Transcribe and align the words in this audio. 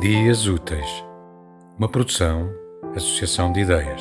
Dias 0.00 0.46
Úteis, 0.46 1.04
uma 1.76 1.86
produção, 1.86 2.48
associação 2.96 3.52
de 3.52 3.60
ideias. 3.60 4.00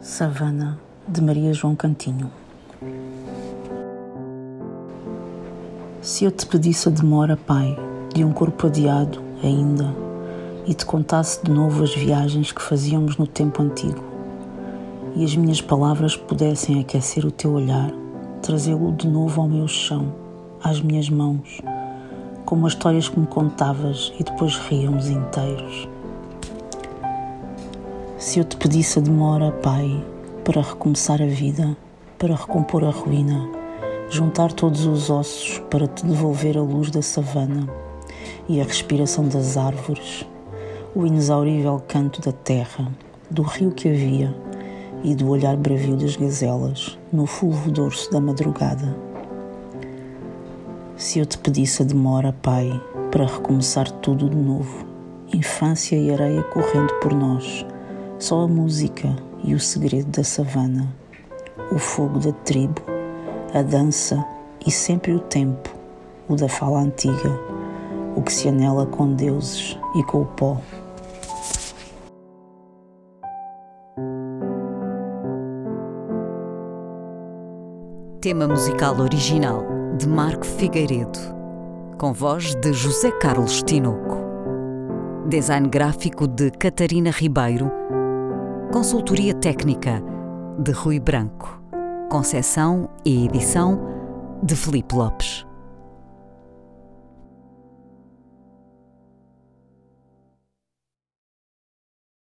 Savana, 0.00 0.80
de 1.06 1.22
Maria 1.22 1.54
João 1.54 1.76
Cantinho. 1.76 2.28
Se 6.02 6.24
eu 6.24 6.32
te 6.32 6.44
pedisse 6.44 6.88
a 6.88 6.90
demora, 6.90 7.36
Pai, 7.36 7.78
de 8.12 8.24
um 8.24 8.32
corpo 8.32 8.66
adiado 8.66 9.22
ainda, 9.44 9.94
e 10.66 10.74
te 10.74 10.84
contasse 10.84 11.44
de 11.44 11.52
novo 11.52 11.84
as 11.84 11.94
viagens 11.94 12.50
que 12.50 12.60
fazíamos 12.60 13.16
no 13.16 13.28
tempo 13.28 13.62
antigo, 13.62 14.02
e 15.14 15.24
as 15.24 15.36
minhas 15.36 15.60
palavras 15.60 16.16
pudessem 16.16 16.80
aquecer 16.80 17.24
o 17.24 17.30
teu 17.30 17.52
olhar, 17.52 17.92
trazê-lo 18.46 18.92
de 18.92 19.08
novo 19.08 19.40
ao 19.40 19.48
meu 19.48 19.66
chão, 19.66 20.14
às 20.62 20.80
minhas 20.80 21.10
mãos, 21.10 21.60
como 22.44 22.64
as 22.64 22.74
histórias 22.74 23.08
que 23.08 23.18
me 23.18 23.26
contavas 23.26 24.12
e 24.20 24.22
depois 24.22 24.56
ríamos 24.56 25.08
inteiros. 25.08 25.88
Se 28.18 28.38
eu 28.38 28.44
te 28.44 28.56
pedisse 28.56 29.00
a 29.00 29.02
demora, 29.02 29.50
Pai, 29.50 30.00
para 30.44 30.62
recomeçar 30.62 31.20
a 31.20 31.26
vida, 31.26 31.76
para 32.16 32.36
recompor 32.36 32.84
a 32.84 32.90
ruína, 32.90 33.50
juntar 34.08 34.52
todos 34.52 34.86
os 34.86 35.10
ossos 35.10 35.58
para 35.68 35.88
te 35.88 36.06
devolver 36.06 36.56
a 36.56 36.62
luz 36.62 36.88
da 36.92 37.02
savana 37.02 37.68
e 38.48 38.60
a 38.60 38.64
respiração 38.64 39.26
das 39.26 39.56
árvores, 39.56 40.24
o 40.94 41.04
inexaurível 41.04 41.82
canto 41.88 42.20
da 42.20 42.30
terra, 42.30 42.86
do 43.28 43.42
rio 43.42 43.72
que 43.72 43.88
havia 43.88 44.32
e 45.06 45.14
do 45.14 45.28
olhar 45.28 45.56
bravio 45.56 45.96
das 45.96 46.16
gazelas 46.16 46.98
no 47.12 47.26
fulvo 47.26 47.70
dorso 47.70 48.10
da 48.10 48.20
madrugada. 48.20 48.96
Se 50.96 51.20
eu 51.20 51.24
te 51.24 51.38
pedisse 51.38 51.82
a 51.82 51.84
demora, 51.84 52.34
Pai, 52.42 52.68
para 53.12 53.24
recomeçar 53.24 53.88
tudo 53.88 54.28
de 54.28 54.36
novo, 54.36 54.84
infância 55.32 55.94
e 55.94 56.12
areia 56.12 56.42
correndo 56.42 56.92
por 56.94 57.14
nós, 57.14 57.64
só 58.18 58.40
a 58.40 58.48
música 58.48 59.14
e 59.44 59.54
o 59.54 59.60
segredo 59.60 60.10
da 60.10 60.24
savana, 60.24 60.92
o 61.70 61.78
fogo 61.78 62.18
da 62.18 62.32
tribo, 62.32 62.82
a 63.54 63.62
dança 63.62 64.26
e 64.66 64.72
sempre 64.72 65.12
o 65.12 65.20
tempo, 65.20 65.72
o 66.28 66.34
da 66.34 66.48
fala 66.48 66.80
antiga, 66.80 67.30
o 68.16 68.22
que 68.22 68.32
se 68.32 68.48
anela 68.48 68.84
com 68.86 69.14
deuses 69.14 69.78
e 69.94 70.02
com 70.02 70.22
o 70.22 70.26
pó. 70.26 70.60
Tema 78.26 78.48
musical 78.48 78.98
original 78.98 79.64
de 79.96 80.08
Marco 80.08 80.44
Figueiredo, 80.44 81.16
com 81.96 82.12
voz 82.12 82.56
de 82.56 82.72
José 82.72 83.12
Carlos 83.20 83.62
Tinoco. 83.62 84.16
Design 85.28 85.68
gráfico 85.68 86.26
de 86.26 86.50
Catarina 86.50 87.12
Ribeiro. 87.12 87.70
Consultoria 88.72 89.32
técnica 89.32 90.02
de 90.58 90.72
Rui 90.72 90.98
Branco. 90.98 91.62
Concessão 92.10 92.90
e 93.04 93.26
edição 93.26 93.80
de 94.42 94.56
Felipe 94.56 94.96
Lopes. 94.96 95.45